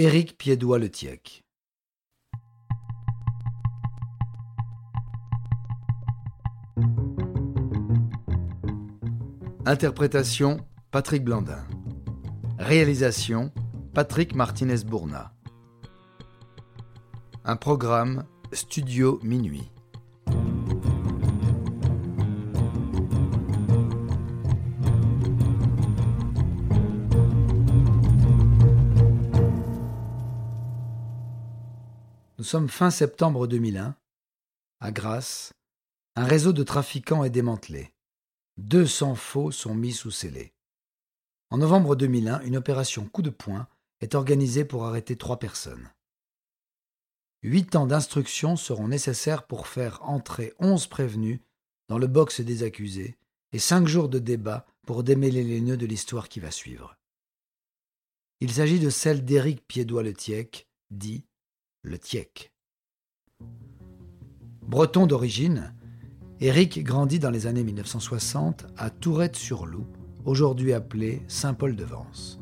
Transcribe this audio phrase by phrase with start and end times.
[0.00, 1.42] Éric Piédois-Le Tiec.
[9.66, 10.58] Interprétation
[10.92, 11.66] Patrick Blandin.
[12.60, 13.50] Réalisation
[13.92, 15.34] Patrick Martinez-Bourna.
[17.44, 19.68] Un programme Studio Minuit.
[32.38, 33.96] Nous sommes fin septembre 2001.
[34.78, 35.54] À Grasse,
[36.14, 37.92] un réseau de trafiquants est démantelé.
[38.58, 40.52] 200 faux sont mis sous scellé.
[41.50, 43.66] En novembre 2001, une opération coup de poing
[44.00, 45.90] est organisée pour arrêter trois personnes.
[47.42, 51.40] Huit ans d'instruction seront nécessaires pour faire entrer onze prévenus
[51.88, 53.18] dans le box des accusés
[53.50, 56.96] et cinq jours de débat pour démêler les nœuds de l'histoire qui va suivre.
[58.38, 61.24] Il s'agit de celle d'Éric Piédois-Le Tiec, dit
[61.82, 62.52] Le Tiec.
[64.62, 65.72] Breton d'origine,
[66.40, 69.86] Éric grandit dans les années 1960 à Tourette-sur-Loup,
[70.24, 72.40] aujourd'hui appelée Saint-Paul-de-Vence.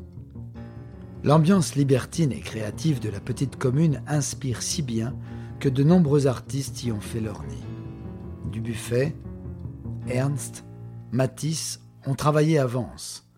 [1.23, 5.15] L'ambiance libertine et créative de la petite commune inspire si bien
[5.59, 7.63] que de nombreux artistes y ont fait leur nid.
[8.51, 9.15] Dubuffet,
[10.07, 10.65] Ernst,
[11.11, 13.29] Matisse ont travaillé à Vence.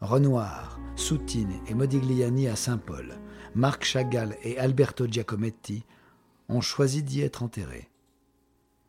[0.00, 3.14] Renoir, Soutine et Modigliani à Saint-Paul,
[3.54, 5.84] Marc Chagall et Alberto Giacometti
[6.48, 7.88] ont choisi d'y être enterrés.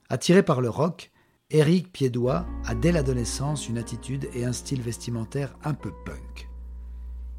[0.10, 1.12] Attiré par le rock,
[1.52, 6.50] Éric Piédois a dès l'adolescence une attitude et un style vestimentaire un peu punk.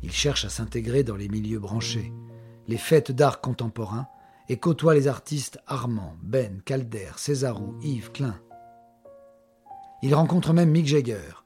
[0.03, 2.13] Il cherche à s'intégrer dans les milieux branchés,
[2.69, 4.07] les fêtes d'art contemporain,
[4.49, 8.41] et côtoie les artistes Armand, Ben, Calder, Césarou, Yves Klein.
[10.03, 11.43] Il rencontre même Mick Jagger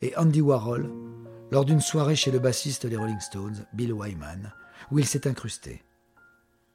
[0.00, 0.90] et Andy Warhol
[1.52, 4.52] lors d'une soirée chez le bassiste des Rolling Stones, Bill Wyman,
[4.90, 5.82] où il s'est incrusté.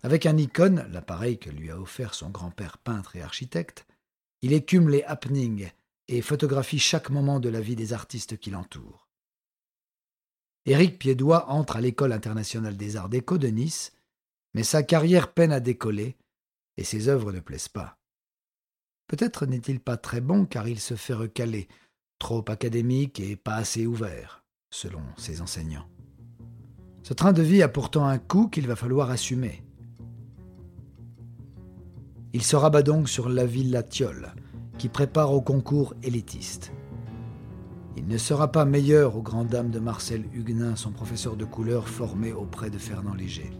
[0.03, 3.86] Avec un Nikon, l'appareil que lui a offert son grand-père peintre et architecte,
[4.41, 5.71] il écume les happenings
[6.08, 9.08] et photographie chaque moment de la vie des artistes qui l'entourent.
[10.65, 13.93] Éric Piédois entre à l'École internationale des arts déco de Nice,
[14.54, 16.17] mais sa carrière peine à décoller
[16.77, 17.98] et ses œuvres ne plaisent pas.
[19.08, 21.67] Peut-être n'est-il pas très bon car il se fait recaler,
[22.20, 25.87] trop académique et pas assez ouvert, selon ses enseignants.
[27.07, 29.63] Ce train de vie a pourtant un coût qu'il va falloir assumer.
[32.33, 34.33] Il se rabat donc sur la Villa Tiol,
[34.77, 36.73] qui prépare au concours élitiste.
[37.95, 41.87] Il ne sera pas meilleur aux grandes dames de Marcel Huguenin, son professeur de couleur
[41.87, 43.51] formé auprès de Fernand Léger.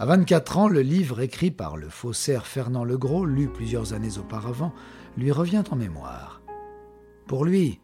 [0.00, 4.72] À 24 ans, le livre écrit par le faussaire Fernand Legros, lu plusieurs années auparavant,
[5.16, 6.42] lui revient en mémoire.
[7.28, 7.78] Pour lui,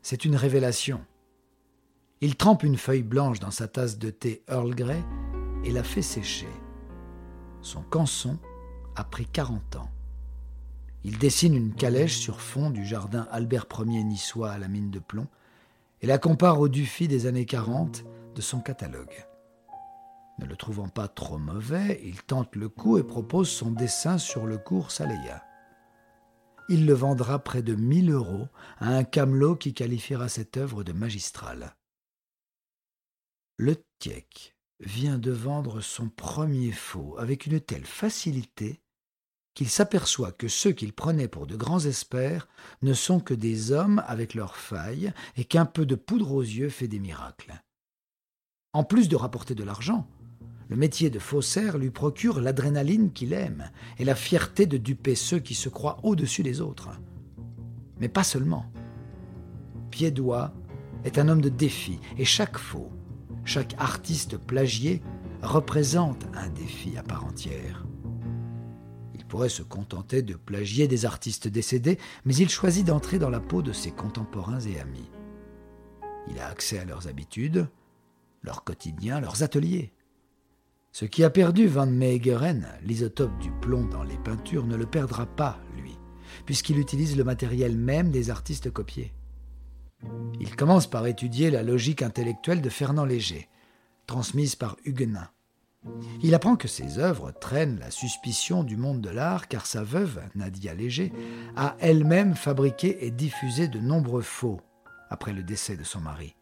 [0.00, 1.02] c'est une révélation.
[2.22, 5.02] Il trempe une feuille blanche dans sa tasse de thé Earl Grey
[5.64, 6.48] et la fait sécher.
[7.62, 8.38] Son canson
[8.94, 9.90] a pris 40 ans.
[11.02, 14.98] Il dessine une calèche sur fond du jardin Albert Ier niçois à la mine de
[14.98, 15.28] plomb
[16.02, 18.04] et la compare au Dufy des années 40
[18.34, 19.26] de son catalogue.
[20.38, 24.44] Ne le trouvant pas trop mauvais, il tente le coup et propose son dessin sur
[24.44, 25.42] le cours Saléa.
[26.68, 28.48] Il le vendra près de 1000 euros
[28.78, 31.74] à un camelot qui qualifiera cette œuvre de magistrale.
[33.62, 38.80] Le Tieck vient de vendre son premier faux avec une telle facilité
[39.52, 42.48] qu'il s'aperçoit que ceux qu'il prenait pour de grands experts
[42.80, 46.70] ne sont que des hommes avec leurs failles et qu'un peu de poudre aux yeux
[46.70, 47.52] fait des miracles.
[48.72, 50.08] En plus de rapporter de l'argent,
[50.70, 55.38] le métier de faussaire lui procure l'adrénaline qu'il aime et la fierté de duper ceux
[55.38, 56.88] qui se croient au-dessus des autres.
[57.98, 58.64] Mais pas seulement.
[59.90, 60.54] Piédois
[61.04, 62.90] est un homme de défi et chaque faux,
[63.44, 65.02] chaque artiste plagié
[65.42, 67.86] représente un défi à part entière.
[69.14, 73.40] Il pourrait se contenter de plagier des artistes décédés, mais il choisit d'entrer dans la
[73.40, 75.10] peau de ses contemporains et amis.
[76.28, 77.68] Il a accès à leurs habitudes,
[78.42, 79.92] leur quotidien, leurs ateliers.
[80.92, 85.26] Ce qui a perdu Van Meegeren, l'isotope du plomb dans les peintures, ne le perdra
[85.26, 85.96] pas, lui,
[86.46, 89.12] puisqu'il utilise le matériel même des artistes copiés.
[90.40, 93.48] Il commence par étudier la logique intellectuelle de Fernand Léger,
[94.06, 95.28] transmise par Huguenin.
[96.22, 100.20] Il apprend que ses œuvres traînent la suspicion du monde de l'art car sa veuve,
[100.34, 101.12] Nadia Léger,
[101.56, 104.60] a elle-même fabriqué et diffusé de nombreux faux
[105.08, 106.34] après le décès de son mari.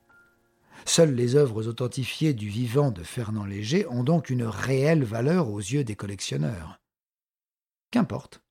[0.84, 5.58] Seules les œuvres authentifiées du vivant de Fernand Léger ont donc une réelle valeur aux
[5.58, 6.80] yeux des collectionneurs.
[7.90, 8.42] Qu'importe.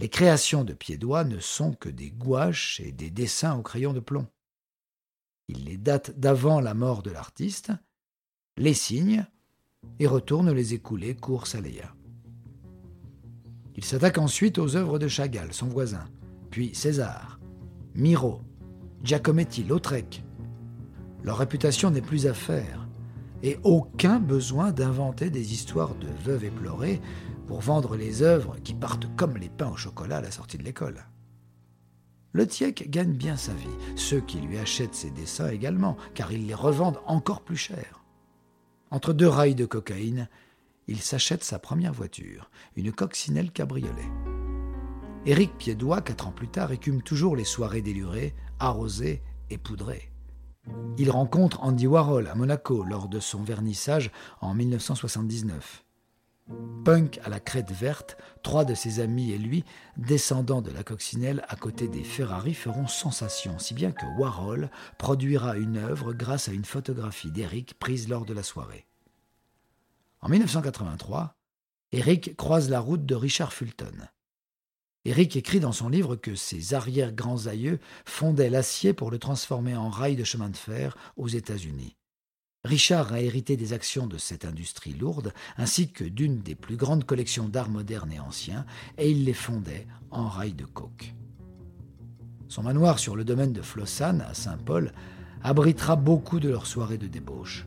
[0.00, 4.00] Les créations de Piédois ne sont que des gouaches et des dessins au crayon de
[4.00, 4.28] plomb.
[5.48, 7.72] Il les date d'avant la mort de l'artiste,
[8.56, 9.26] les signe
[9.98, 11.96] et retourne les écouler course à.
[13.74, 16.04] Il s'attaque ensuite aux œuvres de Chagall, son voisin,
[16.50, 17.40] puis César,
[17.94, 18.42] Miro,
[19.02, 20.24] Giacometti, Lautrec.
[21.22, 22.88] Leur réputation n'est plus à faire,
[23.42, 27.00] et aucun besoin d'inventer des histoires de veuves éplorées
[27.48, 30.62] pour vendre les œuvres qui partent comme les pains au chocolat à la sortie de
[30.62, 31.06] l'école.
[32.32, 33.66] Le Tieck gagne bien sa vie,
[33.96, 38.04] ceux qui lui achètent ses dessins également, car ils les revendent encore plus cher.
[38.90, 40.28] Entre deux rails de cocaïne,
[40.88, 44.10] il s'achète sa première voiture, une coccinelle cabriolet.
[45.24, 50.12] Éric Piédois, quatre ans plus tard, écume toujours les soirées délurées, arrosées et poudrées.
[50.98, 54.10] Il rencontre Andy Warhol à Monaco lors de son vernissage
[54.42, 55.87] en 1979.
[56.84, 59.64] Punk à la crête verte, trois de ses amis et lui,
[59.96, 65.56] descendant de la coccinelle à côté des Ferrari, feront sensation, si bien que Warhol produira
[65.58, 68.86] une œuvre grâce à une photographie d'Eric prise lors de la soirée.
[70.20, 71.36] En 1983,
[71.92, 74.08] Eric croise la route de Richard Fulton.
[75.04, 80.16] Eric écrit dans son livre que ses arrière-grands-aïeux fondaient l'acier pour le transformer en rail
[80.16, 81.96] de chemin de fer aux États-Unis.
[82.64, 87.04] Richard a hérité des actions de cette industrie lourde ainsi que d'une des plus grandes
[87.04, 88.66] collections d'art modernes et anciens,
[88.98, 91.14] et il les fondait en rail de coke.
[92.48, 94.92] Son manoir sur le domaine de Flossanne, à Saint-Paul,
[95.42, 97.66] abritera beaucoup de leurs soirées de débauche.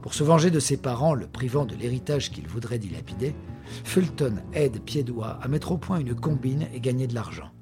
[0.00, 3.32] Pour se venger de ses parents, le privant de l'héritage qu'il voudrait dilapider,
[3.84, 7.52] Fulton aide Piédois à mettre au point une combine et gagner de l'argent.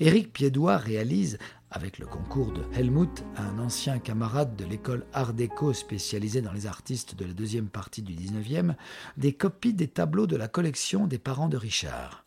[0.00, 1.38] Éric Piédois réalise,
[1.70, 6.66] avec le concours de Helmut, un ancien camarade de l'école Art déco spécialisée dans les
[6.66, 8.74] artistes de la deuxième partie du XIXe,
[9.16, 12.24] des copies des tableaux de la collection des parents de Richard.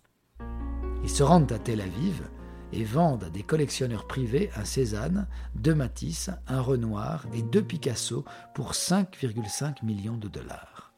[1.03, 2.27] Ils se rendent à Tel Aviv
[2.71, 8.25] et vendent à des collectionneurs privés un Cézanne, deux Matisse, un Renoir et deux Picasso
[8.53, 10.93] pour 5,5 millions de dollars.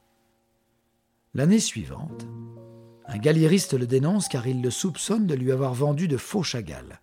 [1.34, 2.28] L'année suivante,
[3.06, 7.00] un galériste le dénonce car il le soupçonne de lui avoir vendu de faux Chagall.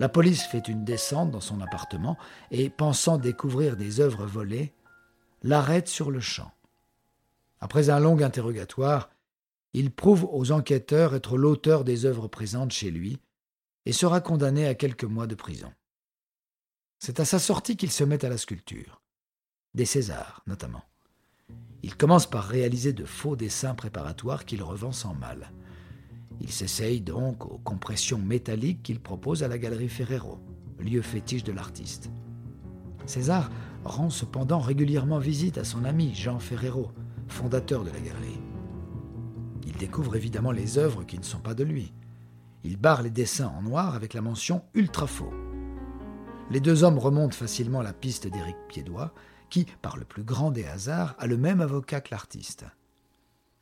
[0.00, 2.16] La police fait une descente dans son appartement
[2.50, 4.72] et, pensant découvrir des œuvres volées,
[5.42, 6.52] l'arrête sur le champ.
[7.60, 9.10] Après un long interrogatoire,
[9.72, 13.20] il prouve aux enquêteurs être l'auteur des œuvres présentes chez lui
[13.86, 15.72] et sera condamné à quelques mois de prison.
[16.98, 19.00] C'est à sa sortie qu'il se met à la sculpture,
[19.74, 20.82] des Césars notamment.
[21.82, 25.50] Il commence par réaliser de faux dessins préparatoires qu'il revend sans mal.
[26.40, 30.40] Il s'essaye donc aux compressions métalliques qu'il propose à la galerie Ferrero,
[30.80, 32.10] lieu fétiche de l'artiste.
[33.06, 33.50] César
[33.84, 36.92] rend cependant régulièrement visite à son ami Jean Ferrero,
[37.28, 38.40] fondateur de la galerie.
[39.66, 41.92] Il découvre évidemment les œuvres qui ne sont pas de lui.
[42.64, 45.32] Il barre les dessins en noir avec la mention ultra faux.
[46.50, 49.12] Les deux hommes remontent facilement la piste d'Éric Piédois,
[49.50, 52.64] qui, par le plus grand des hasards, a le même avocat que l'artiste.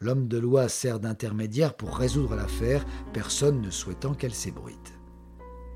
[0.02, 4.98] L'homme de loi sert d'intermédiaire pour résoudre l'affaire, personne ne souhaitant qu'elle s'ébruite.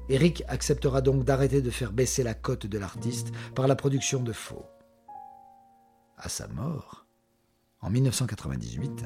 [0.08, 4.32] Éric acceptera donc d'arrêter de faire baisser la cote de l'artiste par la production de
[4.32, 4.64] faux.
[6.16, 7.04] À sa mort,
[7.82, 9.04] en 1998,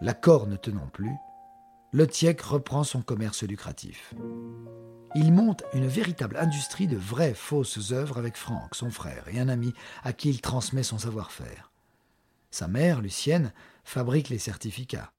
[0.00, 1.16] l'accord ne tenant plus,
[1.90, 4.14] le Tieck reprend son commerce lucratif.
[5.16, 9.48] Il monte une véritable industrie de vraies fausses œuvres avec Franck, son frère, et un
[9.48, 9.72] ami
[10.04, 11.72] à qui il transmet son savoir-faire.
[12.50, 13.52] Sa mère, Lucienne,
[13.84, 15.12] fabrique les certificats.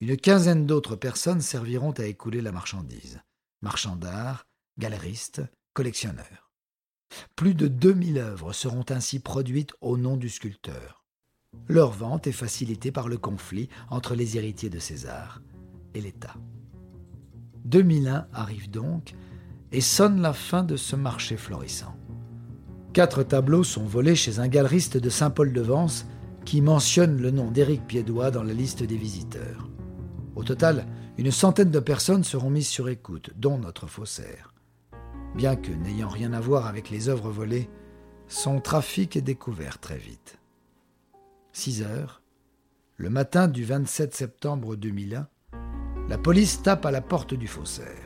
[0.00, 3.20] Une quinzaine d'autres personnes serviront à écouler la marchandise.
[3.62, 4.46] Marchands d'art,
[4.78, 6.50] galeristes, collectionneurs.
[7.34, 11.04] Plus de 2000 œuvres seront ainsi produites au nom du sculpteur.
[11.68, 15.40] Leur vente est facilitée par le conflit entre les héritiers de César
[15.94, 16.34] et l'État.
[17.64, 19.14] 2001 arrive donc
[19.72, 21.96] et sonne la fin de ce marché florissant.
[22.92, 26.06] Quatre tableaux sont volés chez un galeriste de Saint-Paul-de-Vence
[26.46, 29.68] qui mentionne le nom d'Éric Piédois dans la liste des visiteurs.
[30.36, 30.86] Au total,
[31.18, 34.54] une centaine de personnes seront mises sur écoute, dont notre faussaire.
[35.34, 37.68] Bien que n'ayant rien à voir avec les œuvres volées,
[38.28, 40.38] son trafic est découvert très vite.
[41.52, 42.22] 6 heures,
[42.96, 45.26] le matin du 27 septembre 2001,
[46.08, 48.05] la police tape à la porte du faussaire.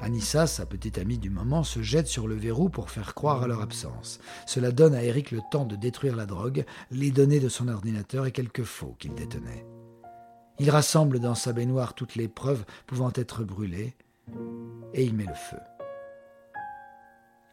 [0.00, 3.46] Anissa, sa petite amie du moment, se jette sur le verrou pour faire croire à
[3.46, 4.20] leur absence.
[4.46, 8.26] Cela donne à Eric le temps de détruire la drogue, les données de son ordinateur
[8.26, 9.64] et quelques faux qu'il détenait.
[10.58, 13.94] Il rassemble dans sa baignoire toutes les preuves pouvant être brûlées
[14.92, 15.58] et il met le feu.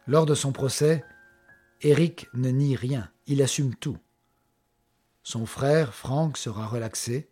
[0.06, 1.04] Lors de son procès,
[1.80, 3.98] Eric ne nie rien, il assume tout.
[5.22, 7.30] Son frère, Franck, sera relaxé,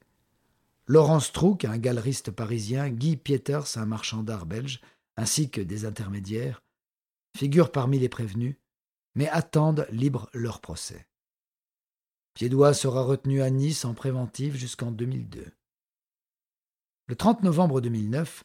[0.87, 4.81] Laurence Trouc, un galeriste parisien, Guy Pieters, un marchand d'art belge,
[5.21, 6.63] ainsi que des intermédiaires,
[7.37, 8.57] figurent parmi les prévenus,
[9.15, 11.07] mais attendent libres leur procès.
[12.33, 15.53] Piédois sera retenu à Nice en préventive jusqu'en 2002.
[17.07, 18.45] Le 30 novembre 2009,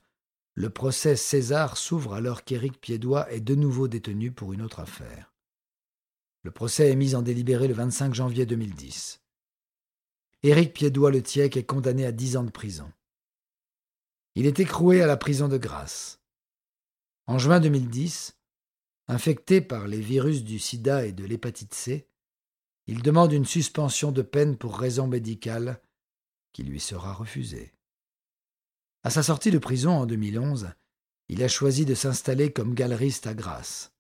[0.55, 5.34] le procès César s'ouvre alors qu'Éric Piédois est de nouveau détenu pour une autre affaire.
[6.44, 9.22] Le procès est mis en délibéré le 25 janvier 2010.
[10.44, 12.91] Éric Piédois-Le Tiec est condamné à dix ans de prison.
[14.36, 16.20] Il est écroué à la prison de Grasse.
[17.27, 18.38] En juin 2010,
[19.08, 22.08] infecté par les virus du sida et de l'hépatite C,
[22.88, 25.82] il demande une suspension de peine pour raison médicale
[26.53, 27.74] qui lui sera refusée.
[29.03, 30.70] À sa sortie de prison en 2011,
[31.29, 33.91] il a choisi de s'installer comme galeriste à Grasse.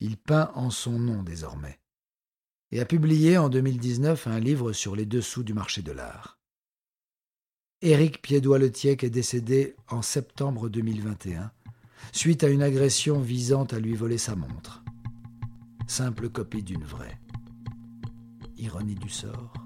[0.00, 1.80] Il peint en son nom désormais
[2.70, 6.38] et a publié en 2019 un livre sur les dessous du marché de l'art.
[7.80, 11.52] Éric Piédois-Letiec est décédé en septembre 2021
[12.12, 14.82] suite à une agression visant à lui voler sa montre.
[15.86, 17.18] Simple copie d'une vraie.
[18.58, 19.65] Ironie du sort.